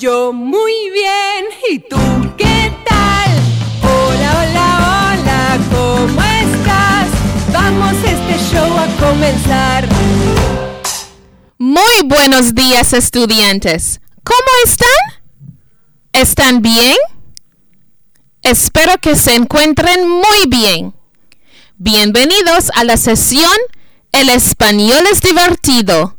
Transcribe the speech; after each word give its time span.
Yo 0.00 0.32
muy 0.32 0.72
bien, 0.92 1.44
¿y 1.70 1.78
tú 1.80 1.98
qué 2.38 2.72
tal? 2.88 3.30
Hola, 3.82 4.40
hola, 4.40 5.12
hola, 5.12 5.58
¿cómo 5.70 6.22
estás? 6.22 7.06
Vamos 7.52 7.92
este 7.96 8.38
show 8.50 8.78
a 8.78 8.86
comenzar. 8.98 9.86
Muy 11.58 12.00
buenos 12.06 12.54
días 12.54 12.94
estudiantes. 12.94 14.00
¿Cómo 14.24 14.48
están? 14.64 14.88
¿Están 16.14 16.62
bien? 16.62 16.96
Espero 18.40 18.94
que 19.02 19.16
se 19.16 19.34
encuentren 19.34 20.08
muy 20.08 20.46
bien. 20.48 20.94
Bienvenidos 21.76 22.70
a 22.74 22.84
la 22.84 22.96
sesión 22.96 23.52
El 24.12 24.30
español 24.30 25.04
es 25.12 25.20
divertido. 25.20 26.16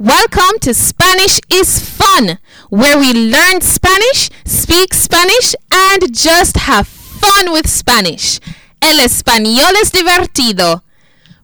Welcome 0.00 0.58
to 0.60 0.72
Spanish 0.72 1.40
is 1.52 1.78
Fun, 1.78 2.38
where 2.70 2.98
we 2.98 3.12
learn 3.12 3.60
Spanish, 3.60 4.30
speak 4.46 4.94
Spanish, 4.94 5.54
and 5.70 6.14
just 6.16 6.56
have 6.56 6.88
fun 6.88 7.52
with 7.52 7.68
Spanish. 7.68 8.40
El 8.80 8.96
español 9.04 9.74
es 9.76 9.90
divertido. 9.92 10.80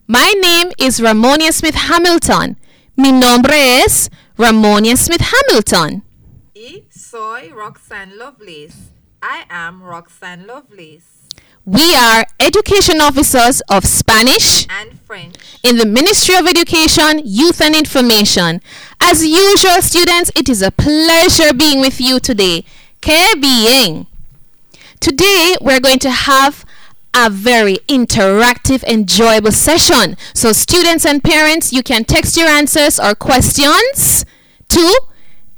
My 0.07 0.33
name 0.41 0.73
is 0.79 1.03
Ramonia 1.03 1.53
Smith 1.53 1.75
Hamilton. 1.75 2.57
Mi 2.97 3.13
nombre 3.13 3.83
es 3.85 4.09
Ramonia 4.39 4.97
Smith 4.97 5.21
Hamilton. 5.21 6.03
Y 6.55 6.87
soy 6.89 7.51
Roxanne 7.51 8.17
Lovelace. 8.17 8.91
I 9.23 9.45
am 9.51 9.83
Roxanne 9.83 10.47
Lovelace. 10.47 11.16
We 11.67 11.95
are 11.97 12.25
education 12.39 13.01
officers 13.01 13.61
of 13.69 13.85
Spanish 13.85 14.69
And 14.71 15.01
French. 15.01 15.35
in 15.65 15.79
the 15.79 15.87
Ministry 15.87 16.37
of 16.37 16.47
Education, 16.47 17.21
Youth 17.25 17.61
and 17.61 17.75
Information. 17.75 18.61
As 19.01 19.27
usual, 19.27 19.83
students, 19.83 20.31
it 20.37 20.49
is 20.49 20.63
a 20.63 20.71
pleasure 20.71 21.53
being 21.53 21.81
with 21.81 22.01
you 22.01 22.21
today. 22.21 22.65
Que 23.01 23.35
bien! 23.41 24.07
Today, 25.01 25.57
we're 25.61 25.81
going 25.81 25.99
to 25.99 26.11
have 26.11 26.65
a 27.13 27.29
very 27.31 27.79
interactive, 27.89 28.85
enjoyable 28.85 29.51
session. 29.51 30.17
So, 30.35 30.53
students 30.53 31.05
and 31.05 31.25
parents, 31.25 31.73
you 31.73 31.83
can 31.83 32.05
text 32.05 32.37
your 32.37 32.47
answers 32.49 33.01
or 33.01 33.17
questions 33.17 34.25
to 34.69 35.01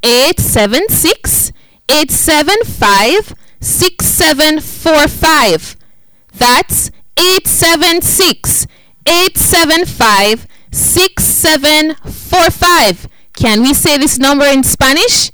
876 0.03 1.53
875 1.91 3.35
6745. 3.61 5.77
That's 6.39 6.91
876 7.17 8.67
875 9.07 10.47
6745. 10.71 13.09
Can 13.35 13.63
we 13.63 13.73
say 13.75 13.99
this 13.99 14.19
number 14.19 14.47
in 14.47 14.63
Spanish? 14.65 15.31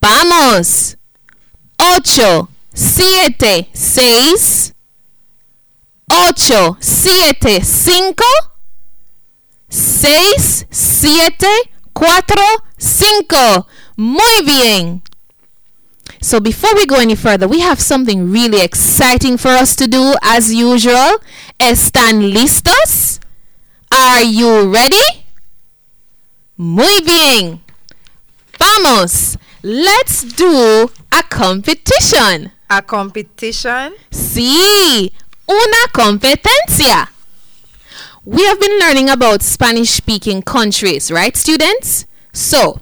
Vamos. 0.00 0.96
8 1.80 2.06
7 2.74 3.66
6 3.72 4.72
8 6.12 6.38
7 6.38 6.76
5 7.54 7.64
6 9.68 10.64
7 10.70 11.62
4 11.94 12.22
5. 12.78 13.66
Muy 13.96 14.42
bien. 14.44 15.02
So 16.20 16.40
before 16.40 16.74
we 16.74 16.86
go 16.86 16.96
any 16.96 17.14
further, 17.14 17.46
we 17.46 17.60
have 17.60 17.80
something 17.80 18.30
really 18.30 18.60
exciting 18.60 19.36
for 19.36 19.50
us 19.50 19.76
to 19.76 19.86
do 19.86 20.14
as 20.22 20.52
usual. 20.52 21.20
¿Están 21.58 22.32
listos? 22.32 23.20
Are 23.90 24.22
you 24.22 24.70
ready? 24.72 25.24
Muy 26.56 27.00
bien. 27.02 27.62
Vamos. 28.58 29.36
Let's 29.62 30.22
do 30.22 30.90
a 31.12 31.22
competition. 31.22 32.52
A 32.70 32.82
competition. 32.82 33.94
Sí, 34.10 35.12
una 35.48 35.88
competencia. 35.92 37.08
We 38.24 38.44
have 38.44 38.58
been 38.58 38.78
learning 38.78 39.08
about 39.08 39.42
Spanish 39.42 39.90
speaking 39.90 40.42
countries, 40.42 41.10
right, 41.12 41.36
students? 41.36 42.06
So, 42.32 42.80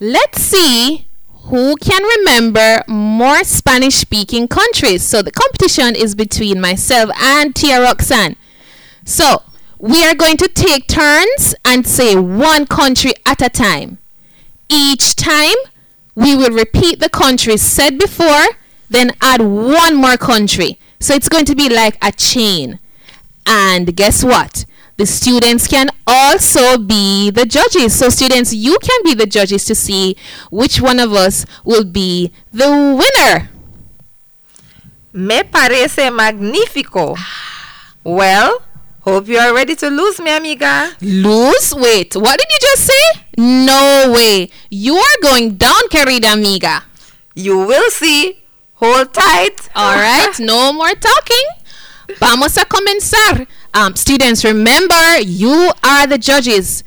let's 0.00 0.42
see 0.42 1.06
who 1.46 1.76
can 1.76 2.02
remember 2.02 2.82
more 2.88 3.44
Spanish 3.44 3.96
speaking 3.96 4.48
countries. 4.48 5.02
So, 5.02 5.22
the 5.22 5.30
competition 5.30 5.94
is 5.94 6.14
between 6.14 6.60
myself 6.60 7.10
and 7.20 7.54
Tia 7.54 7.80
Roxanne. 7.80 8.36
So, 9.04 9.42
we 9.78 10.04
are 10.04 10.14
going 10.14 10.36
to 10.38 10.48
take 10.48 10.88
turns 10.88 11.54
and 11.64 11.86
say 11.86 12.16
one 12.16 12.66
country 12.66 13.12
at 13.24 13.42
a 13.42 13.48
time. 13.48 13.98
Each 14.68 15.14
time, 15.14 15.56
we 16.14 16.34
will 16.34 16.50
repeat 16.50 16.98
the 16.98 17.10
countries 17.10 17.62
said 17.62 17.98
before, 17.98 18.46
then 18.88 19.12
add 19.20 19.42
one 19.42 19.94
more 19.94 20.16
country. 20.16 20.78
So 20.98 21.14
it's 21.14 21.28
going 21.28 21.44
to 21.44 21.54
be 21.54 21.68
like 21.68 21.98
a 22.02 22.10
chain. 22.10 22.80
And 23.46 23.94
guess 23.94 24.24
what? 24.24 24.64
The 24.96 25.04
students 25.04 25.66
can 25.66 25.88
also 26.06 26.78
be 26.78 27.30
the 27.30 27.44
judges. 27.44 27.98
So, 27.98 28.08
students, 28.08 28.54
you 28.54 28.78
can 28.80 29.00
be 29.04 29.14
the 29.14 29.26
judges 29.26 29.64
to 29.66 29.74
see 29.74 30.16
which 30.50 30.80
one 30.80 30.98
of 30.98 31.12
us 31.12 31.44
will 31.64 31.84
be 31.84 32.32
the 32.52 32.68
winner. 32.70 33.50
Me 35.12 35.42
parece 35.44 36.10
magnífico. 36.10 37.16
Well, 38.04 38.62
hope 39.00 39.28
you 39.28 39.38
are 39.38 39.54
ready 39.54 39.74
to 39.76 39.88
lose, 39.90 40.20
mi 40.20 40.30
amiga. 40.30 40.92
Lose? 41.02 41.74
Wait, 41.74 42.14
what 42.16 42.38
did 42.38 42.46
you 42.50 42.58
just 42.60 42.84
say? 42.84 43.26
No 43.36 44.12
way. 44.14 44.48
You 44.70 44.96
are 44.96 45.18
going 45.22 45.56
down, 45.56 45.88
querida 45.90 46.32
amiga. 46.32 46.84
You 47.34 47.58
will 47.58 47.90
see. 47.90 48.42
Hold 48.74 49.12
tight. 49.14 49.68
All 49.74 49.96
right, 49.96 50.32
no 50.38 50.72
more 50.72 50.92
talking. 50.94 51.46
Vamos 52.18 52.56
a 52.56 52.64
comenzar. 52.64 53.46
Um, 53.74 53.94
students, 53.96 54.44
remember 54.44 55.20
you 55.20 55.72
are 55.82 56.06
the 56.06 56.18
judges. 56.18 56.82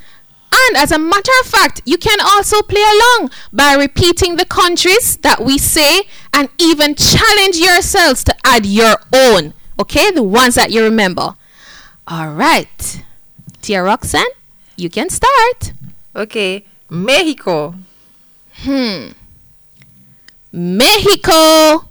And 0.51 0.77
as 0.77 0.91
a 0.91 0.97
matter 0.97 1.31
of 1.41 1.47
fact, 1.47 1.81
you 1.85 1.97
can 1.97 2.19
also 2.21 2.61
play 2.63 2.81
along 2.81 3.31
by 3.53 3.75
repeating 3.75 4.35
the 4.35 4.45
countries 4.45 5.17
that 5.17 5.43
we 5.43 5.57
say 5.57 6.03
and 6.33 6.49
even 6.57 6.95
challenge 6.95 7.57
yourselves 7.57 8.23
to 8.23 8.35
add 8.43 8.65
your 8.65 8.95
own. 9.13 9.53
Okay, 9.79 10.11
the 10.11 10.23
ones 10.23 10.55
that 10.55 10.71
you 10.71 10.83
remember. 10.83 11.35
All 12.07 12.31
right. 12.31 13.03
Tia 13.61 13.83
Roxanne, 13.83 14.23
you 14.75 14.89
can 14.89 15.09
start. 15.09 15.73
Okay. 16.15 16.65
Mexico. 16.89 17.75
Hmm. 18.63 19.09
Mexico, 20.51 21.85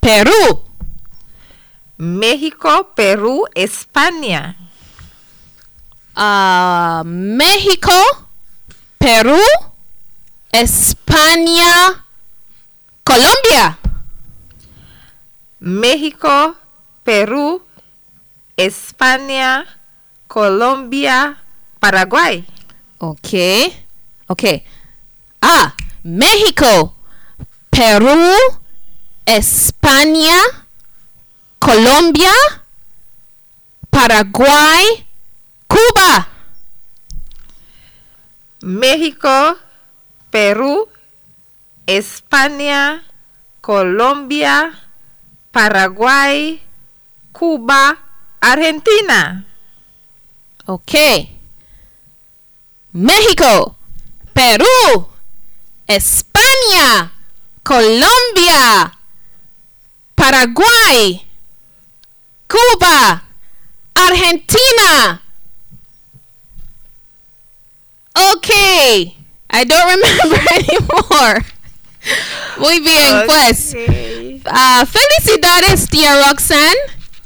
Peru. 0.00 0.65
México, 1.96 2.92
Perú, 2.94 3.44
España. 3.54 4.56
Ah, 6.14 7.02
México, 7.04 7.92
Perú, 8.98 9.40
España, 10.52 12.04
Colombia. 13.04 13.78
México, 15.58 16.56
Perú, 17.02 17.62
España, 18.56 19.64
Colombia, 20.26 21.42
Paraguay. 21.80 22.44
Okay. 22.98 23.84
Okay. 24.28 24.64
Ah, 25.40 25.74
México, 26.02 26.94
Perú, 27.70 28.32
España, 29.24 30.65
Colombia, 31.58 32.32
Paraguay, 33.90 35.06
Cuba. 35.66 36.28
México, 38.60 39.58
Perú, 40.30 40.88
España, 41.86 43.04
Colombia, 43.60 44.72
Paraguay, 45.52 46.62
Cuba, 47.32 47.98
Argentina. 48.40 49.46
Okay. 50.66 51.38
México, 52.92 53.76
Perú, 54.32 55.08
España, 55.86 57.12
Colombia, 57.62 58.98
Paraguay, 60.14 61.25
Cuba, 62.48 63.22
Argentina. 63.96 65.20
Okay. 68.16 69.16
I 69.50 69.64
don't 69.64 69.88
remember 69.96 70.40
anymore. 70.54 71.44
Muy 72.58 72.80
bien, 72.80 73.26
pues. 73.26 73.74
Okay. 73.74 74.42
Ah, 74.46 74.86
felicidades, 74.86 75.88
tía 75.88 76.14
Roxanne. 76.28 76.76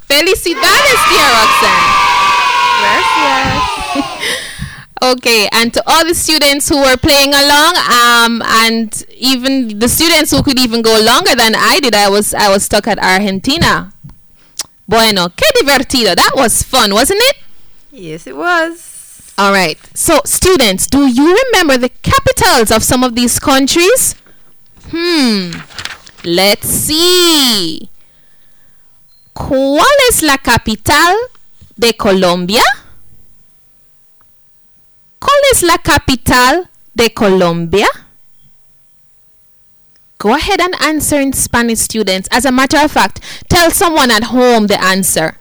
Felicidades, 0.09 0.99
tía 1.11 1.29
Roxanne. 1.29 2.11
Gracias. 2.81 4.07
Okay, 5.03 5.49
and 5.53 5.73
to 5.73 5.83
all 5.87 6.05
the 6.05 6.15
students 6.15 6.69
who 6.69 6.77
were 6.77 6.99
playing 6.99 7.33
along, 7.33 7.73
um, 7.89 8.43
and 8.45 8.93
even 9.17 9.79
the 9.79 9.89
students 9.89 10.31
who 10.31 10.43
could 10.43 10.59
even 10.59 10.83
go 10.83 11.01
longer 11.01 11.35
than 11.35 11.55
I 11.57 11.81
did, 11.81 11.95
I 11.95 12.11
was 12.11 12.35
I 12.35 12.51
was 12.51 12.65
stuck 12.65 12.87
at 12.87 12.99
Argentina. 12.99 13.95
Bueno, 14.91 15.31
qué 15.37 15.45
divertido. 15.61 16.17
That 16.17 16.35
was 16.35 16.65
fun, 16.65 16.93
wasn't 16.93 17.21
it? 17.31 17.37
Yes, 17.93 18.27
it 18.27 18.35
was. 18.35 19.33
All 19.39 19.53
right. 19.53 19.79
So, 19.95 20.21
students, 20.25 20.89
do 20.89 21.07
you 21.07 21.33
remember 21.45 21.79
the 21.79 21.91
capitals 22.03 22.73
of 22.73 22.83
some 22.83 23.05
of 23.05 23.15
these 23.15 23.39
countries? 23.39 24.17
Hmm. 24.91 25.53
Let's 26.25 26.67
see. 26.69 27.89
¿Cuál 29.33 29.97
es 30.09 30.23
la 30.23 30.39
capital 30.39 31.15
de 31.77 31.93
Colombia? 31.97 32.65
¿Cuál 35.21 35.39
es 35.53 35.63
la 35.63 35.79
capital 35.79 36.69
de 36.95 37.15
Colombia? 37.15 37.87
Go 40.21 40.35
ahead 40.35 40.61
and 40.61 40.75
answer 40.83 41.19
in 41.19 41.33
Spanish, 41.33 41.79
students. 41.79 42.29
As 42.31 42.45
a 42.45 42.53
matter 42.53 42.77
of 42.77 42.93
fact, 42.93 43.21
tell 43.49 43.71
someone 43.71 44.11
at 44.11 44.25
home 44.25 44.67
the 44.67 44.79
answer. 44.79 45.39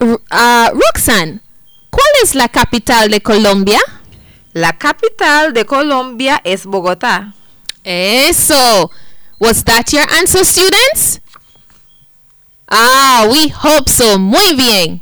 Uh, 0.00 0.70
Roxanne, 0.72 1.40
¿cuál 1.90 2.12
es 2.22 2.36
la 2.36 2.46
capital 2.46 3.10
de 3.10 3.18
Colombia? 3.18 3.80
La 4.54 4.70
capital 4.78 5.52
de 5.52 5.64
Colombia 5.64 6.40
es 6.44 6.64
Bogotá. 6.64 7.34
Eso. 7.84 8.88
Was 9.40 9.64
that 9.64 9.92
your 9.92 10.08
answer, 10.08 10.44
students? 10.44 11.18
Ah, 12.70 13.26
we 13.28 13.48
hope 13.48 13.88
so. 13.88 14.16
Muy 14.16 14.54
bien. 14.54 15.00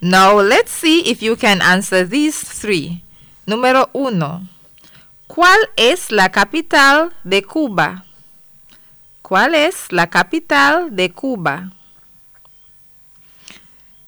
Now 0.00 0.40
let's 0.40 0.72
see 0.72 1.10
if 1.10 1.22
you 1.22 1.36
can 1.36 1.60
answer 1.60 2.04
these 2.04 2.38
three. 2.38 3.02
Número 3.46 3.90
uno. 3.92 4.48
¿Cuál 5.26 5.58
es 5.76 6.10
la 6.10 6.30
capital 6.30 7.12
de 7.24 7.42
Cuba? 7.42 8.04
¿Cuál 9.22 9.54
es 9.54 9.90
la 9.90 10.08
capital 10.08 10.94
de 10.94 11.12
Cuba? 11.12 11.70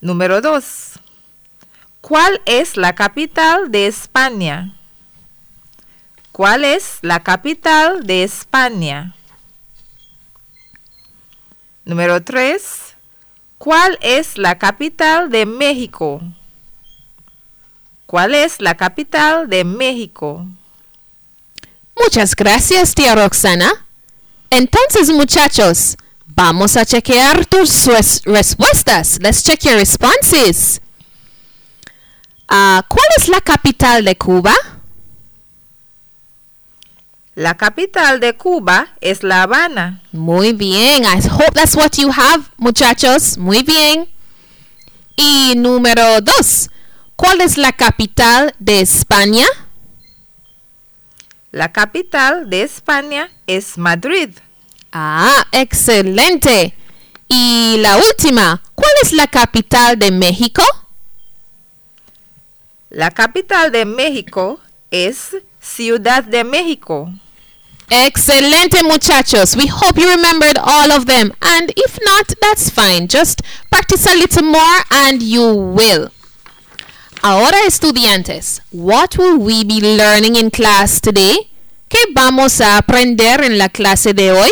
Número 0.00 0.40
dos. 0.40 1.00
¿Cuál 2.00 2.40
es 2.44 2.76
la 2.76 2.94
capital 2.94 3.70
de 3.70 3.86
España? 3.86 4.72
¿Cuál 6.36 6.64
es 6.64 6.98
la 7.00 7.20
capital 7.20 8.06
de 8.06 8.22
España? 8.22 9.14
Número 11.86 12.22
3. 12.22 12.94
¿Cuál 13.56 13.98
es 14.02 14.36
la 14.36 14.58
capital 14.58 15.30
de 15.30 15.46
México? 15.46 16.20
¿Cuál 18.04 18.34
es 18.34 18.60
la 18.60 18.76
capital 18.76 19.48
de 19.48 19.64
México? 19.64 20.46
Muchas 21.96 22.34
gracias, 22.36 22.94
tía 22.94 23.14
Roxana. 23.14 23.86
Entonces, 24.50 25.10
muchachos, 25.10 25.96
vamos 26.26 26.76
a 26.76 26.84
chequear 26.84 27.46
tus 27.46 27.86
res- 27.86 28.22
respuestas. 28.24 29.18
Let's 29.20 29.42
check 29.42 29.60
your 29.62 29.74
responses. 29.74 30.80
Ah, 32.48 32.84
¿Cuál 32.88 33.06
es 33.16 33.28
la 33.28 33.40
capital 33.40 34.04
de 34.04 34.16
Cuba? 34.16 34.54
La 37.34 37.54
capital 37.56 38.20
de 38.20 38.34
Cuba 38.36 38.88
es 39.00 39.22
La 39.22 39.42
Habana. 39.42 40.02
Muy 40.12 40.52
bien. 40.52 41.04
I 41.04 41.18
hope 41.28 41.52
that's 41.52 41.74
what 41.76 41.90
you 41.98 42.10
have, 42.10 42.44
muchachos. 42.56 43.36
Muy 43.36 43.62
bien. 43.62 44.08
Y 45.16 45.54
número 45.56 46.20
dos. 46.20 46.70
¿Cuál 47.16 47.40
es 47.40 47.56
la 47.58 47.72
capital 47.72 48.54
de 48.58 48.80
España? 48.80 49.46
La 51.56 51.72
capital 51.72 52.50
de 52.50 52.64
España 52.64 53.30
es 53.46 53.78
Madrid. 53.78 54.28
Ah, 54.92 55.46
excelente. 55.52 56.74
Y 57.28 57.78
la 57.78 57.96
última. 57.96 58.62
¿Cuál 58.74 58.90
es 59.02 59.14
la 59.14 59.26
capital 59.26 59.98
de 59.98 60.10
México? 60.10 60.62
La 62.90 63.10
capital 63.10 63.72
de 63.72 63.86
México 63.86 64.60
es 64.90 65.34
Ciudad 65.58 66.22
de 66.24 66.44
México. 66.44 67.10
Excelente, 67.88 68.82
muchachos. 68.82 69.56
We 69.56 69.66
hope 69.66 69.98
you 69.98 70.06
remembered 70.10 70.58
all 70.58 70.92
of 70.92 71.06
them. 71.06 71.32
And 71.40 71.72
if 71.74 71.98
not, 72.04 72.34
that's 72.38 72.68
fine. 72.68 73.08
Just 73.08 73.40
practice 73.70 74.04
a 74.04 74.14
little 74.14 74.42
more 74.42 74.84
and 74.90 75.22
you 75.22 75.54
will. 75.54 76.10
Ahora, 77.28 77.58
estudiantes, 77.66 78.62
what 78.70 79.18
will 79.18 79.36
we 79.38 79.64
be 79.64 79.80
learning 79.80 80.36
in 80.36 80.48
class 80.48 81.00
today? 81.00 81.50
¿Qué 81.88 81.98
vamos 82.14 82.60
a 82.60 82.78
aprender 82.78 83.42
en 83.42 83.58
la 83.58 83.68
clase 83.68 84.14
de 84.14 84.30
hoy? 84.30 84.48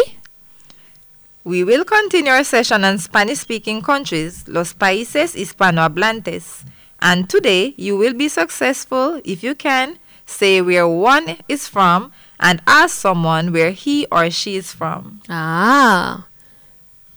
We 1.45 1.63
will 1.63 1.85
continue 1.85 2.33
our 2.33 2.43
session 2.43 2.83
on 2.85 2.99
Spanish 2.99 3.39
speaking 3.39 3.81
countries, 3.81 4.49
los 4.49 4.75
países 4.75 5.37
hispanohablantes. 5.37 6.65
And 6.99 7.31
today 7.31 7.75
you 7.77 7.97
will 7.97 8.13
be 8.13 8.29
successful 8.29 9.21
if 9.25 9.45
you 9.45 9.55
can 9.55 10.01
say 10.27 10.61
where 10.61 10.89
one 10.89 11.37
is 11.47 11.69
from 11.69 12.11
and 12.41 12.61
ask 12.67 12.97
someone 12.97 13.53
where 13.53 13.71
he 13.71 14.09
or 14.11 14.29
she 14.31 14.57
is 14.57 14.73
from. 14.73 15.21
Ah, 15.29 16.27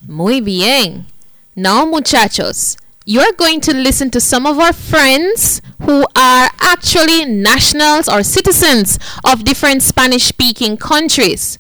muy 0.08 0.40
bien. 0.40 1.08
Now, 1.56 1.84
muchachos, 1.84 2.78
you're 3.10 3.32
going 3.38 3.62
to 3.62 3.74
listen 3.74 4.12
to 4.12 4.20
some 4.20 4.46
of 4.46 4.60
our 4.60 4.74
friends 4.74 5.62
who 5.84 6.06
are 6.14 6.50
actually 6.60 7.24
nationals 7.24 8.10
or 8.10 8.22
citizens 8.22 9.00
of 9.24 9.46
different 9.46 9.82
Spanish 9.82 10.26
speaking 10.26 10.76
countries. 10.76 11.58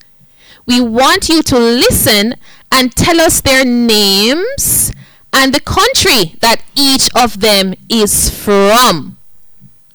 We 0.65 0.81
want 0.81 1.29
you 1.29 1.41
to 1.43 1.57
listen 1.57 2.35
and 2.69 2.93
tell 2.93 3.21
us 3.21 3.39
their 3.39 3.63
names 3.63 4.91
and 5.31 5.53
the 5.53 5.61
country 5.61 6.35
that 6.41 6.63
each 6.75 7.09
of 7.15 7.39
them 7.39 7.75
is 7.87 8.29
from. 8.29 9.17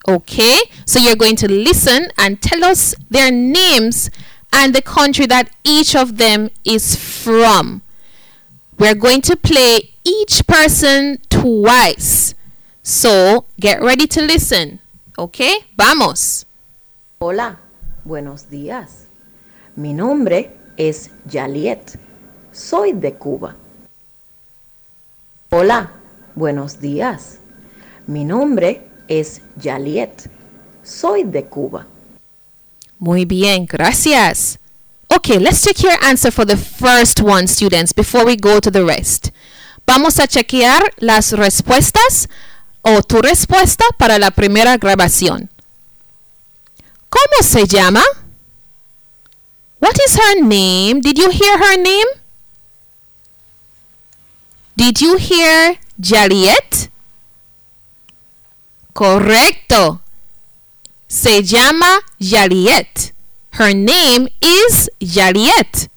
Okay? 0.09 0.59
So 0.87 1.01
you're 1.01 1.17
going 1.17 1.37
to 1.37 1.53
listen 1.53 2.09
and 2.17 2.41
tell 2.41 2.65
us 2.65 2.95
their 3.11 3.31
names 3.31 4.09
and 4.55 4.75
the 4.75 4.81
country 4.81 5.27
that 5.27 5.51
each 5.65 5.95
of 5.95 6.17
them 6.17 6.49
is 6.65 6.97
from. 6.97 7.83
We're 8.79 8.95
going 8.95 9.21
to 9.21 9.37
play 9.37 9.92
each 10.05 10.47
person 10.47 11.19
twice. 11.29 12.35
So 12.83 13.47
get 13.61 13.81
ready 13.81 14.07
to 14.09 14.23
listen. 14.23 14.81
Okay? 15.19 15.67
Vamos. 15.77 16.47
Hola, 17.21 17.61
buenos 18.05 18.51
días. 18.51 19.07
Mi 19.77 19.93
nombre 19.93 20.51
es 20.77 21.11
Yaliet. 21.31 21.99
Soy 22.53 22.93
de 22.93 23.15
Cuba. 23.15 23.55
Hola, 25.51 25.93
buenos 26.35 26.81
días. 26.81 27.39
Mi 28.07 28.25
nombre 28.25 28.83
es 29.09 29.41
Yaliet. 29.61 30.29
Soy 30.83 31.25
de 31.25 31.45
Cuba. 31.45 31.87
Muy 32.99 33.25
bien, 33.25 33.67
gracias. 33.67 34.59
Okay, 35.15 35.39
let's 35.39 35.63
check 35.63 35.83
your 35.83 35.93
answer 36.03 36.31
for 36.31 36.45
the 36.45 36.57
first 36.57 37.21
one, 37.21 37.47
students, 37.47 37.93
before 37.93 38.25
we 38.25 38.35
go 38.37 38.61
to 38.61 38.71
the 38.71 38.85
rest. 38.85 39.31
Vamos 39.87 40.19
a 40.19 40.27
chequear 40.27 40.95
las 40.99 41.33
respuestas 41.33 42.29
o 42.83 43.03
tu 43.03 43.21
respuesta 43.21 43.85
para 43.99 44.19
la 44.19 44.31
primera 44.31 44.77
grabación. 44.77 45.51
¿Cómo 47.09 47.43
se 47.43 47.67
llama? 47.67 48.03
What 49.81 49.97
is 50.07 50.17
her 50.17 50.43
name? 50.43 51.01
Did 51.01 51.19
you 51.19 51.31
hear 51.31 51.59
her 51.59 51.77
name? 51.77 52.07
Did 54.77 55.01
you 55.01 55.17
hear 55.17 55.79
Jaliet? 56.01 56.91
Correcto. 58.93 60.01
Se 61.09 61.43
llama 61.43 62.01
Jaliet. 62.19 63.13
Her 63.53 63.75
name 63.75 64.29
is 64.41 64.91
Jaliet. 65.01 65.91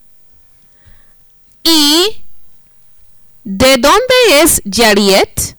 De 3.75 3.81
dónde 3.81 4.41
es 4.41 4.61
Jaliet? 4.63 5.55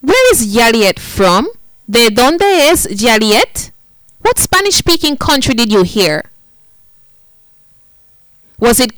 Where 0.00 0.32
is 0.32 0.54
Jaliet 0.54 0.98
from? 0.98 1.46
¿De 1.86 2.10
dónde 2.10 2.70
es 2.70 2.88
Jaliet? 2.90 3.72
What 4.24 4.38
Spanish 4.38 4.76
speaking 4.76 5.16
country 5.16 5.54
did 5.54 5.70
you 5.70 5.82
hear? 5.82 6.30
Was 8.58 8.80
it 8.80 8.92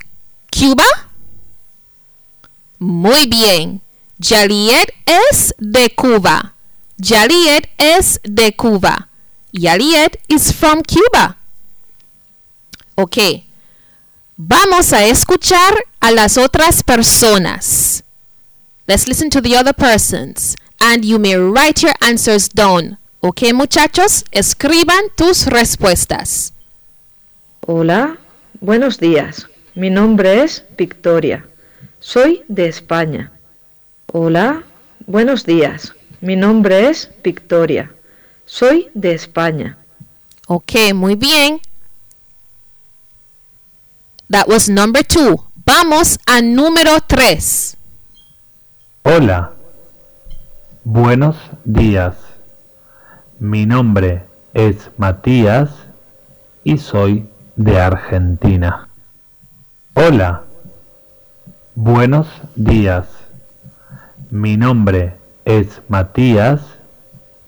Cuba? 0.52 0.86
Muy 2.78 3.26
bien. 3.26 3.80
Jaliet 4.20 4.92
es 5.06 5.52
de 5.58 5.88
Cuba. 5.90 6.54
Jaliet 6.98 7.68
es 7.78 8.20
de 8.22 8.52
Cuba. 8.52 9.08
Jaliet 9.52 10.18
is 10.28 10.52
from 10.52 10.82
Cuba. 10.82 11.36
Ok. 12.96 13.44
Vamos 14.42 14.92
a 14.92 15.04
escuchar 15.04 15.84
a 16.00 16.12
las 16.12 16.38
otras 16.38 16.82
personas. 16.82 18.04
Let's 18.86 19.06
listen 19.06 19.28
to 19.30 19.42
the 19.42 19.56
other 19.56 19.74
persons. 19.74 20.56
and 20.80 21.04
you 21.04 21.18
may 21.18 21.36
write 21.36 21.82
your 21.82 21.94
answers 22.00 22.48
down. 22.48 22.98
Ok, 23.20 23.52
muchachos, 23.52 24.24
escriban 24.32 25.10
tus 25.14 25.46
respuestas. 25.46 26.54
Hola, 27.66 28.18
buenos 28.60 28.98
días. 28.98 29.46
Mi 29.74 29.90
nombre 29.90 30.42
es 30.42 30.64
Victoria. 30.76 31.46
Soy 32.00 32.42
de 32.48 32.66
España. 32.66 33.30
Hola, 34.06 34.64
buenos 35.06 35.44
días. 35.44 35.92
Mi 36.22 36.34
nombre 36.34 36.88
es 36.88 37.10
Victoria. 37.22 37.92
Soy 38.46 38.88
de 38.94 39.14
España. 39.14 39.76
Ok, 40.48 40.94
muy 40.94 41.14
bien. 41.14 41.60
That 44.30 44.46
was 44.46 44.68
number 44.68 45.02
two. 45.02 45.42
Vamos 45.66 46.16
a 46.24 46.40
número 46.40 47.00
tres. 47.04 47.76
Hola, 49.02 49.50
buenos 50.84 51.34
días. 51.64 52.14
Mi 53.40 53.66
nombre 53.66 54.22
es 54.54 54.90
Matías 54.98 55.70
y 56.62 56.78
soy 56.78 57.28
de 57.56 57.80
Argentina. 57.80 58.88
Hola, 59.94 60.44
buenos 61.74 62.28
días. 62.54 63.06
Mi 64.30 64.56
nombre 64.56 65.16
es 65.44 65.82
Matías 65.88 66.60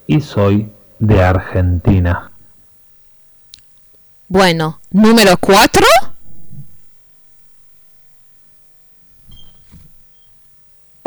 y 0.09 0.21
soy 0.21 0.73
de 0.99 1.23
Argentina. 1.23 2.33
Bueno, 4.27 4.81
número 4.91 5.37
cuatro. 5.37 5.87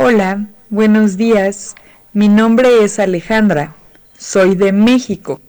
Hola, 0.07 0.45
buenos 0.69 1.17
días. 1.17 1.73
Mi 2.13 2.29
nombre 2.29 2.83
es 2.83 2.99
Alejandra. 2.99 3.73
Soy 4.15 4.53
de 4.53 4.71
México. 4.71 5.41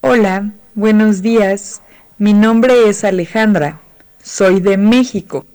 Hola, 0.00 0.50
buenos 0.74 1.22
días. 1.22 1.80
Mi 2.18 2.32
nombre 2.32 2.88
es 2.88 3.04
Alejandra. 3.04 3.80
Soy 4.20 4.58
de 4.58 4.76
México. 4.76 5.46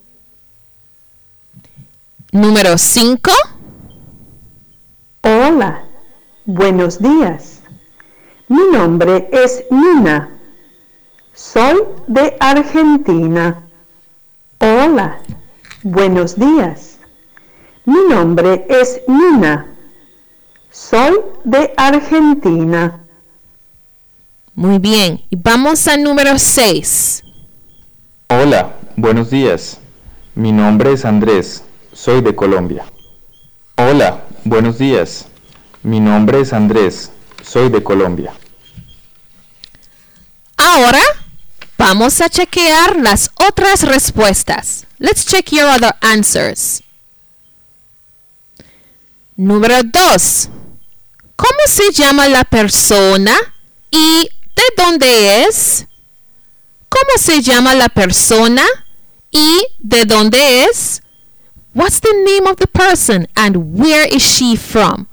Número 2.31 2.77
cinco. 2.77 3.31
Hola, 5.23 5.83
buenos 6.45 7.01
días. 7.01 7.61
Mi 8.47 8.69
nombre 8.71 9.27
es 9.33 9.65
Nina. 9.69 10.29
Soy 11.33 11.75
de 12.07 12.37
Argentina. 12.39 13.67
Hola, 14.59 15.19
buenos 15.83 16.39
días. 16.39 16.92
Mi 17.85 17.99
nombre 18.09 18.65
es 18.69 19.01
Nina. 19.07 19.67
Soy 20.71 21.19
de 21.43 21.73
Argentina. 21.75 23.03
Muy 24.55 24.79
bien. 24.79 25.21
Y 25.29 25.35
vamos 25.35 25.87
al 25.87 26.01
número 26.01 26.39
seis. 26.39 27.23
Hola, 28.29 28.75
buenos 28.95 29.29
días. 29.29 29.79
Mi 30.35 30.51
nombre 30.53 30.93
es 30.93 31.03
Andrés. 31.03 31.63
Soy 31.91 32.21
de 32.21 32.33
Colombia. 32.33 32.85
Hola, 33.75 34.23
buenos 34.45 34.77
días. 34.77 35.27
Mi 35.83 35.99
nombre 35.99 36.39
es 36.39 36.53
Andrés. 36.53 37.11
Soy 37.43 37.69
de 37.69 37.83
Colombia. 37.83 38.33
Ahora 40.55 41.01
vamos 41.77 42.21
a 42.21 42.29
chequear 42.29 42.95
las 42.95 43.29
otras 43.49 43.81
respuestas. 43.83 44.87
Let's 44.99 45.25
check 45.25 45.51
your 45.51 45.65
other 45.65 45.93
answers. 45.99 46.81
Número 49.35 49.81
2. 49.83 50.49
¿Cómo 51.35 51.59
se 51.67 51.91
llama 51.91 52.27
la 52.27 52.43
persona 52.43 53.35
y 53.89 54.29
de 54.55 54.63
dónde 54.77 55.43
es? 55.43 55.87
¿Cómo 56.89 57.17
se 57.17 57.41
llama 57.41 57.73
la 57.73 57.89
persona 57.89 58.63
y 59.31 59.65
de 59.79 60.05
dónde 60.05 60.65
es? 60.65 61.01
What's 61.73 61.99
the 61.99 62.13
name 62.13 62.47
of 62.47 62.57
the 62.57 62.67
person 62.67 63.27
and 63.35 63.57
where 63.79 64.07
is 64.07 64.21
she 64.21 64.55
from? 64.55 65.07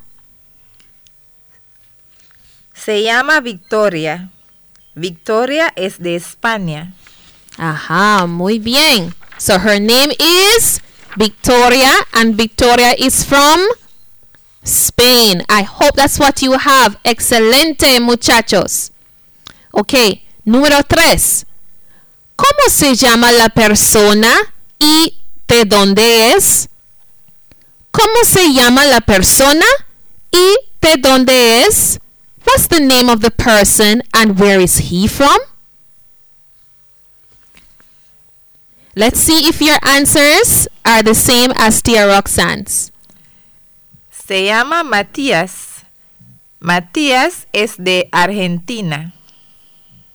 Se 2.74 3.02
llama 3.02 3.40
Victoria. 3.40 4.30
Victoria 4.94 5.72
es 5.76 5.98
de 5.98 6.16
España. 6.16 6.92
Aha, 7.56 8.26
muy 8.26 8.58
bien. 8.58 9.14
So 9.38 9.58
her 9.58 9.80
name 9.80 10.12
is 10.18 10.80
Victoria 11.16 11.92
and 12.12 12.36
Victoria 12.36 12.94
is 12.98 13.24
from 13.24 13.58
Spain. 14.64 15.42
I 15.48 15.62
hope 15.62 15.96
that's 15.96 16.18
what 16.18 16.42
you 16.42 16.52
have. 16.52 16.98
Excelente, 17.04 18.00
muchachos. 18.00 18.90
Ok, 19.72 19.94
número 20.44 20.82
3. 20.82 21.46
¿Cómo 22.36 22.68
se 22.68 22.94
llama 22.96 23.32
la 23.32 23.48
persona 23.50 24.32
y 24.78 25.18
de 25.46 25.64
dónde 25.64 26.32
es? 26.32 26.68
¿Cómo 27.90 28.24
se 28.24 28.52
llama 28.52 28.84
la 28.84 29.00
persona 29.00 29.64
y 30.30 30.56
de 30.80 30.96
dónde 30.96 31.66
es? 31.66 31.98
What's 32.46 32.68
the 32.68 32.80
name 32.80 33.10
of 33.10 33.20
the 33.20 33.30
person 33.30 34.02
and 34.12 34.38
where 34.38 34.60
is 34.60 34.90
he 34.90 35.06
from? 35.06 35.38
Let's 38.96 39.20
see 39.20 39.46
if 39.48 39.60
your 39.60 39.78
answers 39.82 40.66
are 40.84 41.02
the 41.02 41.14
same 41.14 41.52
as 41.56 41.82
Tia 41.82 42.06
Roxanne's. 42.06 42.89
Se 44.30 44.44
llama 44.44 44.84
Matías. 44.84 45.82
Matías 46.60 47.48
es 47.52 47.74
de 47.78 48.08
Argentina. 48.12 49.12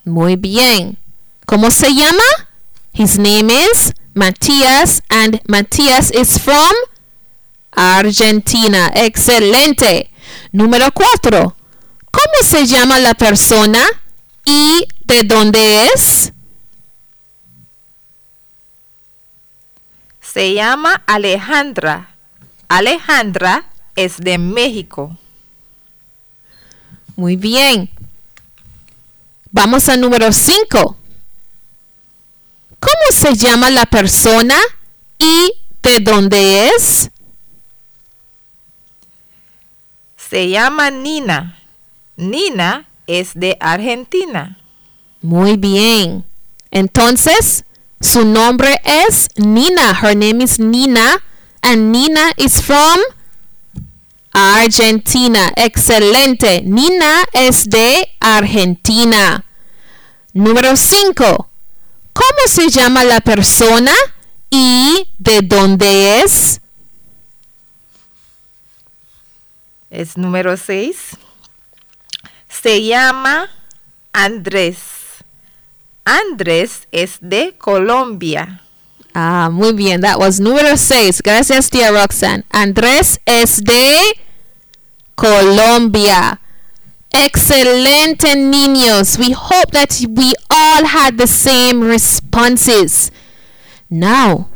Muy 0.06 0.36
bien. 0.36 0.96
¿Cómo 1.44 1.70
se 1.70 1.94
llama? 1.94 2.22
His 2.94 3.18
name 3.18 3.52
is 3.52 3.92
Matías 4.14 5.02
and 5.10 5.42
Matías 5.46 6.10
is 6.12 6.40
from 6.40 6.72
Argentina. 7.72 8.90
Excelente. 8.94 10.10
Número 10.50 10.90
4. 10.92 11.54
¿Cómo 12.10 12.42
se 12.42 12.64
llama 12.64 12.98
la 12.98 13.12
persona 13.12 13.84
y 14.46 14.88
de 15.04 15.24
dónde 15.24 15.90
es? 15.92 16.32
Se 20.22 20.54
llama 20.54 21.02
Alejandra. 21.06 22.16
Alejandra 22.68 23.66
es 23.96 24.18
de 24.18 24.38
México. 24.38 25.16
Muy 27.16 27.36
bien. 27.36 27.90
Vamos 29.50 29.88
al 29.88 30.00
número 30.00 30.32
5. 30.32 30.96
¿Cómo 32.78 33.06
se 33.10 33.34
llama 33.34 33.70
la 33.70 33.86
persona 33.86 34.56
y 35.18 35.50
de 35.82 36.00
dónde 36.00 36.68
es? 36.68 37.10
Se 40.16 40.50
llama 40.50 40.90
Nina. 40.90 41.58
Nina 42.16 42.86
es 43.06 43.32
de 43.34 43.56
Argentina. 43.60 44.58
Muy 45.22 45.56
bien. 45.56 46.24
Entonces, 46.70 47.64
su 48.00 48.24
nombre 48.24 48.80
es 48.84 49.28
Nina. 49.36 49.98
Her 50.02 50.16
name 50.16 50.44
is 50.44 50.58
Nina. 50.58 51.22
And 51.62 51.92
Nina 51.92 52.32
is 52.36 52.60
from 52.60 52.98
Argentina. 54.38 55.50
Excelente. 55.56 56.60
Nina 56.62 57.24
es 57.32 57.70
de 57.70 58.06
Argentina. 58.20 59.46
Número 60.34 60.76
5. 60.76 61.48
¿Cómo 62.12 62.38
se 62.46 62.68
llama 62.68 63.02
la 63.04 63.22
persona 63.22 63.94
y 64.50 65.08
de 65.18 65.40
dónde 65.40 66.20
es? 66.20 66.60
Es 69.88 70.18
número 70.18 70.58
6. 70.58 71.16
Se 72.50 72.84
llama 72.84 73.48
Andrés. 74.12 74.78
Andrés 76.04 76.88
es 76.92 77.16
de 77.22 77.56
Colombia. 77.56 78.60
Ah, 79.14 79.48
muy 79.50 79.72
bien. 79.72 80.02
That 80.02 80.18
was 80.18 80.40
número 80.40 80.76
6. 80.76 81.22
Gracias, 81.22 81.70
tía 81.70 81.90
Roxanne. 81.90 82.44
Andrés 82.50 83.18
es 83.24 83.64
de 83.64 83.98
Colombia. 85.16 86.38
Excelente, 87.12 88.34
niños. 88.34 89.18
We 89.18 89.32
hope 89.32 89.70
that 89.72 90.04
we 90.08 90.34
all 90.50 90.84
had 90.84 91.16
the 91.16 91.26
same 91.26 91.80
responses. 91.82 93.10
Now, 93.88 94.48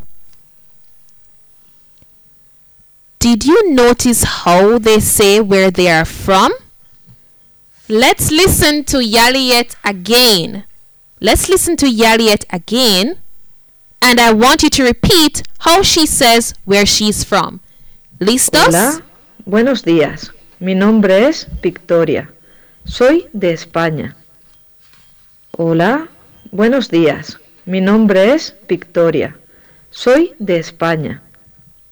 did 3.19 3.45
you 3.45 3.73
notice 3.73 4.23
how 4.23 4.77
they 4.77 4.99
say 4.99 5.39
where 5.39 5.71
they 5.71 5.89
are 5.89 6.05
from? 6.05 6.53
Let's 7.87 8.31
listen 8.31 8.83
to 8.85 8.97
Yaliet 8.97 9.75
again. 9.83 10.65
Let's 11.19 11.49
listen 11.49 11.75
to 11.77 11.85
Yaliet 11.87 12.45
again. 12.51 13.17
And 14.01 14.19
I 14.19 14.33
want 14.33 14.63
you 14.63 14.69
to 14.69 14.83
repeat 14.83 15.43
how 15.59 15.81
she 15.81 16.05
says 16.05 16.53
where 16.65 16.85
she's 16.85 17.23
from. 17.23 17.59
¿Listos? 18.19 18.67
Hola, 18.67 19.01
buenos 19.45 19.83
días. 19.83 20.31
Mi 20.61 20.75
nombre 20.75 21.27
es 21.27 21.47
Victoria. 21.63 22.31
Soy 22.85 23.27
de 23.33 23.51
España. 23.51 24.15
Hola, 25.57 26.07
buenos 26.51 26.91
días. 26.91 27.39
Mi 27.65 27.81
nombre 27.81 28.35
es 28.35 28.53
Victoria. 28.69 29.39
Soy 29.89 30.35
de 30.37 30.59
España. 30.59 31.23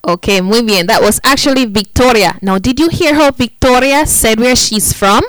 Okay, 0.01 0.43
muy 0.43 0.61
bien. 0.61 0.85
That 0.85 1.01
was 1.01 1.19
actually 1.23 1.65
Victoria. 1.65 2.37
Now, 2.43 2.59
did 2.59 2.79
you 2.79 2.89
hear 2.89 3.15
how 3.15 3.31
Victoria 3.35 4.05
said 4.05 4.39
where 4.39 4.55
she's 4.55 4.93
from? 4.93 5.23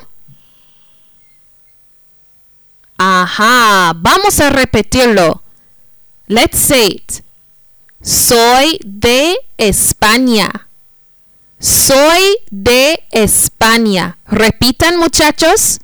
Ajá, 2.99 3.94
vamos 3.97 4.38
a 4.40 4.50
repetirlo. 4.50 5.42
Let's 6.26 6.59
say 6.59 6.88
it. 6.88 7.23
Soy 8.02 8.78
de 8.85 9.35
España. 9.56 10.68
Soy 11.61 12.38
de 12.50 13.05
España. 13.12 14.17
Repitan 14.26 14.99
muchachos. 14.99 15.79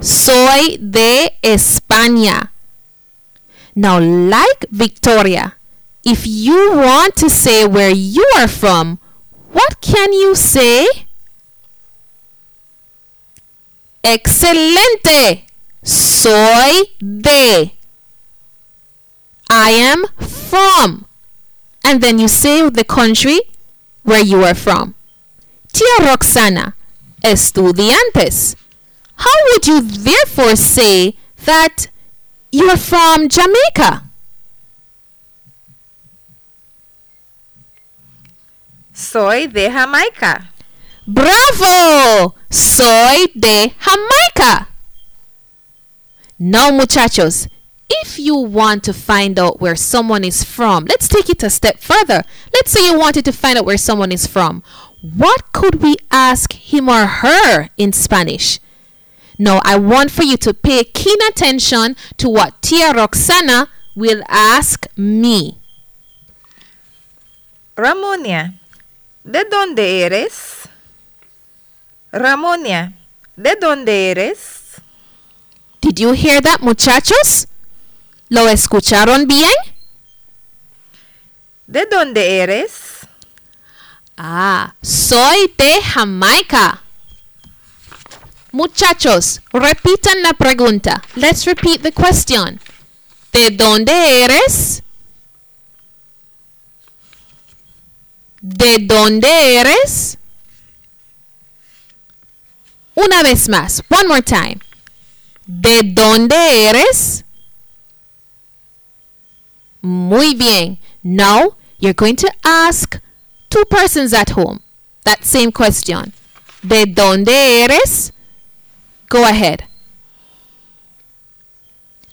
Soy 0.00 0.78
de 0.80 1.38
España. 1.42 2.52
Now, 3.76 4.00
like 4.00 4.66
Victoria, 4.70 5.56
if 6.04 6.26
you 6.26 6.72
want 6.72 7.14
to 7.16 7.30
say 7.30 7.64
where 7.64 7.90
you 7.90 8.26
are 8.36 8.48
from, 8.48 8.98
what 9.52 9.80
can 9.80 10.12
you 10.12 10.34
say? 10.34 10.84
Excelente. 14.02 15.46
Soy 15.84 16.90
de. 16.98 17.72
I 19.48 19.70
am 19.70 20.06
from. 20.18 21.06
And 21.84 22.00
then 22.00 22.18
you 22.18 22.26
say 22.26 22.68
the 22.68 22.84
country 22.84 23.40
where 24.08 24.24
you 24.24 24.42
are 24.42 24.54
from. 24.54 24.94
Tia 25.72 26.06
Roxana, 26.06 26.74
estudiantes. 27.22 28.56
How 29.16 29.36
would 29.48 29.66
you 29.66 29.82
therefore 29.82 30.56
say 30.56 31.14
that 31.44 31.88
you 32.50 32.70
are 32.70 32.78
from 32.78 33.28
Jamaica? 33.28 34.04
Soy 38.94 39.46
de 39.46 39.68
Jamaica. 39.70 40.52
¡Bravo! 41.06 42.34
Soy 42.50 43.26
de 43.34 43.74
Jamaica. 43.78 44.68
Now, 46.38 46.70
muchachos, 46.70 47.48
if 47.88 48.18
you 48.18 48.36
want 48.36 48.84
to 48.84 48.92
find 48.92 49.38
out 49.38 49.60
where 49.60 49.76
someone 49.76 50.24
is 50.24 50.44
from, 50.44 50.84
let's 50.84 51.08
take 51.08 51.30
it 51.30 51.42
a 51.42 51.50
step 51.50 51.78
further. 51.78 52.22
Let's 52.52 52.70
say 52.70 52.84
you 52.84 52.98
wanted 52.98 53.24
to 53.24 53.32
find 53.32 53.58
out 53.58 53.64
where 53.64 53.78
someone 53.78 54.12
is 54.12 54.26
from. 54.26 54.62
What 55.00 55.52
could 55.52 55.82
we 55.82 55.96
ask 56.10 56.52
him 56.52 56.88
or 56.88 57.06
her 57.06 57.68
in 57.76 57.92
Spanish? 57.92 58.60
Now, 59.38 59.60
I 59.64 59.76
want 59.76 60.10
for 60.10 60.24
you 60.24 60.36
to 60.38 60.52
pay 60.52 60.82
keen 60.84 61.18
attention 61.28 61.96
to 62.16 62.28
what 62.28 62.60
Tia 62.60 62.92
Roxana 62.92 63.68
will 63.94 64.22
ask 64.28 64.86
me. 64.96 65.58
Ramonia, 67.76 68.54
¿de 69.24 69.44
dónde 69.44 70.00
eres? 70.02 70.66
Ramonia, 72.12 72.92
¿de 73.36 73.54
dónde 73.54 74.10
eres? 74.10 74.80
Did 75.80 76.00
you 76.00 76.12
hear 76.12 76.40
that, 76.40 76.60
muchachos? 76.60 77.46
¿Lo 78.28 78.48
escucharon 78.48 79.26
bien? 79.26 79.50
¿De 81.66 81.86
dónde 81.86 82.38
eres? 82.40 82.72
Ah, 84.16 84.74
soy 84.82 85.52
de 85.56 85.80
Jamaica. 85.82 86.82
Muchachos, 88.52 89.40
repitan 89.52 90.22
la 90.22 90.32
pregunta. 90.32 91.02
Let's 91.14 91.44
repeat 91.44 91.82
the 91.82 91.92
question. 91.92 92.60
¿De 93.32 93.50
dónde 93.50 94.24
eres? 94.24 94.82
¿De 98.40 98.78
dónde 98.80 99.56
eres? 99.56 100.18
Una 102.94 103.22
vez 103.22 103.48
más. 103.48 103.82
One 103.88 104.08
more 104.08 104.22
time. 104.22 104.58
¿De 105.46 105.82
dónde 105.84 106.68
eres? 106.68 107.24
Muy 109.88 110.34
bien. 110.34 110.78
Now, 111.02 111.56
you're 111.78 111.94
going 111.94 112.16
to 112.16 112.30
ask 112.44 113.00
two 113.48 113.64
persons 113.70 114.12
at 114.12 114.30
home 114.30 114.60
that 115.04 115.24
same 115.24 115.50
question. 115.50 116.12
¿De 116.62 116.84
dónde 116.84 117.32
eres? 117.64 118.12
Go 119.08 119.24
ahead. 119.24 119.64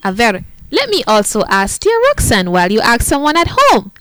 A 0.01 0.13
ver, 0.13 0.45
let 0.71 0.89
me 0.89 1.03
also 1.05 1.43
ask 1.49 1.81
Tia 1.81 1.91
Roxanne 2.07 2.49
while 2.49 2.71
you 2.71 2.79
ask 2.79 3.01
someone 3.01 3.35
at 3.35 3.49
home. 3.49 3.91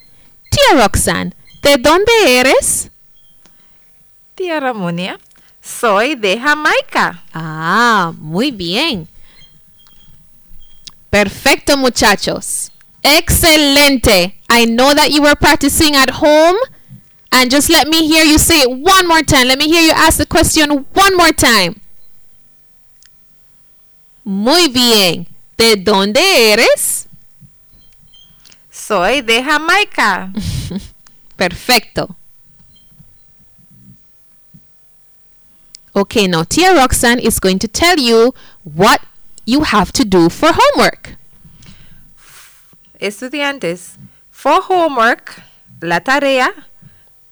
Tia 0.52 0.78
Roxanne, 0.78 1.32
¿de 1.62 1.76
dónde 1.76 2.12
eres? 2.26 2.90
Tía 4.37 4.60
Ramonia, 4.60 5.18
soy 5.60 6.14
de 6.14 6.38
Jamaica. 6.38 7.24
Ah, 7.34 8.12
muy 8.18 8.52
bien. 8.52 9.08
Perfecto, 11.10 11.76
muchachos. 11.76 12.70
Excelente. 13.05 14.33
I 14.49 14.64
know 14.64 14.95
that 14.95 15.11
you 15.12 15.23
were 15.23 15.35
practicing 15.35 15.95
at 15.95 16.11
home. 16.11 16.57
And 17.31 17.51
just 17.51 17.69
let 17.69 17.88
me 17.88 18.07
hear 18.07 18.25
you 18.25 18.38
say 18.38 18.61
it 18.61 18.71
one 18.71 19.07
more 19.07 19.23
time. 19.23 19.49
Let 19.49 19.59
me 19.59 19.67
hear 19.69 19.83
you 19.83 19.93
ask 19.95 20.19
the 20.19 20.27
question 20.27 20.87
one 20.95 21.17
more 21.17 21.33
time. 21.33 21.81
Muy 24.25 24.69
bien. 24.69 25.27
¿De 25.57 25.77
dónde 25.77 26.21
eres? 26.53 27.07
Soy 28.71 29.21
de 29.21 29.43
Jamaica. 29.43 30.33
Perfecto. 31.37 32.17
Okay, 35.97 36.27
now 36.27 36.43
Tia 36.43 36.75
Roxanne 36.75 37.21
is 37.21 37.38
going 37.38 37.59
to 37.61 37.69
tell 37.69 37.99
you 37.99 38.35
what 38.64 39.01
you 39.45 39.62
have 39.62 39.93
to 39.93 40.05
do 40.05 40.29
for 40.29 40.51
homework. 40.53 41.17
Estudiantes, 43.00 43.98
for 44.30 44.61
homework, 44.62 45.40
la 45.83 45.98
tarea, 45.98 46.64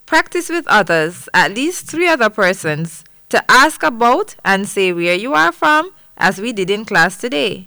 practice 0.07 0.49
with 0.49 0.67
others, 0.67 1.29
at 1.33 1.55
least 1.55 1.87
three 1.87 2.09
other 2.09 2.31
persons, 2.31 3.05
to 3.29 3.43
ask 3.51 3.83
about 3.83 4.37
and 4.45 4.69
say 4.69 4.93
where 4.93 5.15
you 5.15 5.35
are 5.35 5.53
from, 5.53 5.93
as 6.17 6.41
we 6.41 6.53
did 6.53 6.69
in 6.69 6.85
class 6.85 7.17
today. 7.17 7.67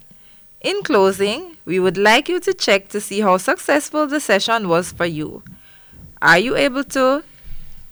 In 0.61 0.83
closing, 0.83 1.57
we 1.65 1.79
would 1.79 1.97
like 1.97 2.29
you 2.29 2.39
to 2.41 2.53
check 2.53 2.89
to 2.89 3.01
see 3.01 3.21
how 3.21 3.37
successful 3.37 4.07
the 4.07 4.19
session 4.19 4.67
was 4.67 4.91
for 4.91 5.05
you. 5.05 5.43
Are 6.21 6.39
you 6.39 6.55
able 6.55 6.83
to 6.95 7.23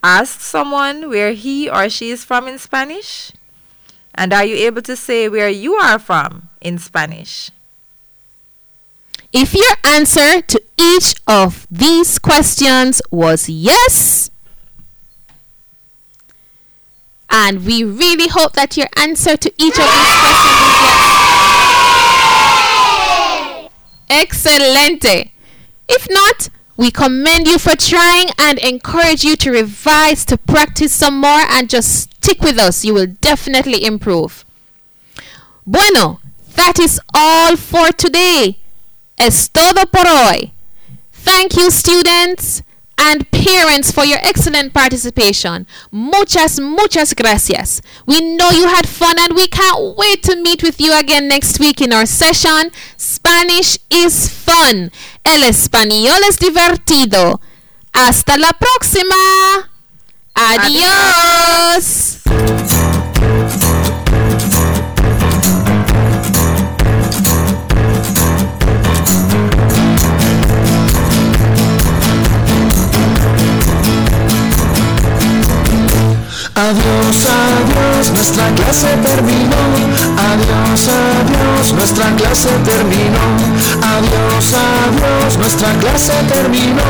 ask 0.03 0.41
someone 0.41 1.09
where 1.09 1.33
he 1.33 1.69
or 1.69 1.89
she 1.89 2.11
is 2.11 2.23
from 2.23 2.47
in 2.47 2.59
Spanish? 2.59 3.31
And 4.15 4.33
are 4.33 4.45
you 4.45 4.55
able 4.55 4.81
to 4.83 4.95
say 4.95 5.29
where 5.29 5.49
you 5.49 5.73
are 5.75 5.97
from 5.97 6.49
in 6.61 6.77
Spanish? 6.77 7.51
If 9.33 9.55
your 9.55 9.75
answer 9.83 10.41
to 10.41 10.61
each 10.77 11.15
of 11.25 11.65
these 11.71 12.19
questions 12.19 13.01
was 13.09 13.49
yes, 13.49 14.29
and 17.31 17.65
we 17.65 17.83
really 17.83 18.27
hope 18.27 18.53
that 18.53 18.77
your 18.77 18.85
answer 18.95 19.35
to 19.35 19.51
each 19.57 19.79
of 19.79 19.89
these 19.89 20.19
questions 20.21 20.53
is 20.53 20.79
yes. 20.83 21.23
Excelente. 24.09 25.31
If 25.89 26.07
not, 26.11 26.49
we 26.77 26.91
commend 26.91 27.47
you 27.47 27.57
for 27.57 27.75
trying 27.75 28.27
and 28.37 28.59
encourage 28.59 29.23
you 29.23 29.35
to 29.37 29.51
revise, 29.51 30.25
to 30.25 30.37
practice 30.37 30.93
some 30.93 31.19
more, 31.19 31.41
and 31.49 31.71
just 31.71 32.13
stick 32.13 32.41
with 32.41 32.59
us. 32.59 32.85
You 32.85 32.93
will 32.93 33.07
definitely 33.07 33.83
improve. 33.83 34.45
Bueno, 35.65 36.19
that 36.55 36.77
is 36.79 36.99
all 37.15 37.55
for 37.55 37.91
today. 37.91 38.59
Es 39.25 39.49
todo 39.51 39.85
por 39.85 40.05
hoy. 40.05 40.51
Thank 41.23 41.55
you, 41.55 41.71
students 41.71 42.61
and 42.97 43.25
parents, 43.31 43.89
for 43.89 44.03
your 44.03 44.19
excellent 44.21 44.73
participation. 44.73 45.65
Muchas, 45.91 46.59
muchas 46.59 47.13
gracias. 47.13 47.81
We 48.05 48.19
know 48.19 48.51
you 48.51 48.67
had 48.67 48.85
fun 48.85 49.15
and 49.17 49.33
we 49.33 49.47
can't 49.47 49.95
wait 49.95 50.23
to 50.23 50.35
meet 50.35 50.61
with 50.61 50.81
you 50.81 50.91
again 50.91 51.29
next 51.29 51.57
week 51.61 51.79
in 51.79 51.93
our 51.93 52.05
session. 52.05 52.71
Spanish 52.97 53.79
is 53.89 54.27
fun. 54.27 54.91
El 55.23 55.43
español 55.43 56.19
es 56.27 56.37
divertido. 56.37 57.39
Hasta 57.93 58.37
la 58.37 58.51
próxima. 58.51 59.69
Adiós. 60.35 62.19
Adiós, 62.25 63.62
adiós, 76.55 78.11
nuestra 78.13 78.43
clase 78.55 78.87
terminó. 79.01 79.57
Adiós, 80.17 80.87
adiós, 80.87 81.73
nuestra 81.73 82.05
clase 82.15 82.49
terminó. 82.65 83.25
Adiós, 83.81 84.53
adiós, 84.53 85.37
nuestra 85.37 85.69
clase 85.79 86.13
terminó. 86.29 86.83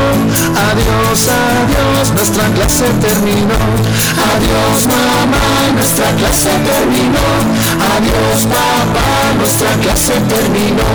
Adiós, 0.54 1.28
adiós, 1.28 2.10
nuestra 2.14 2.44
clase 2.50 2.84
terminó. 3.00 3.58
Adiós, 4.34 4.86
mamá, 4.86 5.72
nuestra 5.74 6.12
clase 6.18 6.50
terminó. 6.68 7.26
Adiós, 7.94 8.46
papá, 8.46 9.34
nuestra 9.38 9.70
clase 9.82 10.12
terminó. 10.28 10.90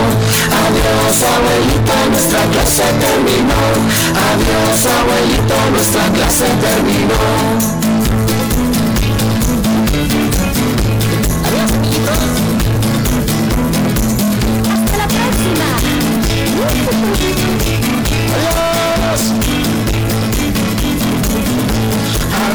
Adiós, 0.62 1.22
abuelita, 1.22 1.96
nuestra 2.12 2.40
clase 2.52 2.84
terminó. 3.00 3.62
Adiós, 4.30 4.86
abuelito, 4.86 5.54
nuestra 5.72 6.02
clase 6.14 6.44
terminó. 6.60 7.79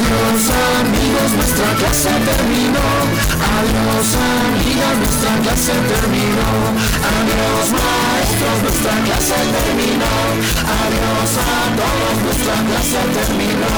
Adiós 0.05 0.51
amigos, 0.85 1.31
nuestra 1.33 1.65
clase 1.79 2.09
terminó. 2.29 2.89
Adiós 3.41 4.09
amigas, 4.21 4.97
nuestra 5.01 5.33
clase 5.41 5.73
terminó. 5.89 6.51
Adiós 7.09 7.67
maestros, 7.73 8.57
nuestra 8.61 8.93
clase 9.01 9.39
terminó. 9.57 10.15
Adiós 10.77 11.33
a 11.41 11.73
todos, 11.79 12.17
nuestra 12.21 12.57
clase 12.69 13.01
terminó. 13.17 13.73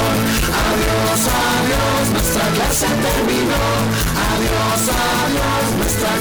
Adiós, 0.68 1.22
adiós, 1.48 2.04
nuestra 2.12 2.44
clase 2.56 2.88
terminó. 3.08 3.64
Adiós, 4.28 4.84
adiós, 5.00 5.66
nuestra 5.80 6.12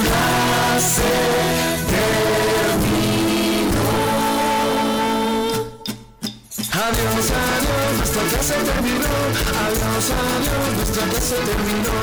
nuestra 8.18 8.30
clase 8.30 8.58
terminó. 8.66 9.14
Adiós, 9.62 10.10
adiós, 10.10 10.70
nuestra 10.78 11.04
clase 11.08 11.36
terminó. 11.36 11.98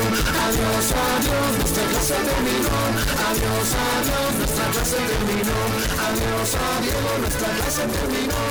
Adiós, 0.44 0.86
adiós, 0.94 1.50
nuestra 1.58 1.84
clase 1.90 2.14
terminó. 2.14 2.78
Adiós, 3.26 3.70
adiós, 3.74 4.32
nuestra 4.38 4.66
clase 4.70 4.98
terminó. 5.10 5.58
Adiós, 6.06 6.50
adiós, 6.54 7.18
nuestra 7.20 7.48
clase 7.58 7.84
terminó. 7.94 8.42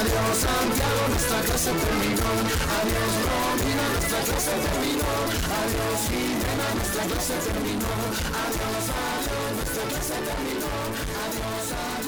Adiós, 0.00 0.36
Santiago, 0.40 1.02
nuestra 1.10 1.38
clase 1.44 1.72
terminó. 1.80 2.32
Adiós, 2.76 3.12
Romina, 3.28 3.84
nuestra 3.92 4.20
clase 4.24 4.54
terminó. 4.64 5.12
Adiós, 5.60 6.00
Jimena, 6.08 6.66
nuestra 6.74 7.02
clase 7.04 7.36
terminó. 7.44 7.92
Adiós, 8.40 8.86
adiós, 9.04 9.50
nuestra 9.56 9.84
clase 9.90 10.16
terminó. 10.24 10.72
Adiós, 11.20 11.68
adiós, 11.68 11.99